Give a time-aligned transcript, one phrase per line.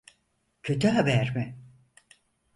[0.63, 1.57] Kötü haber mi?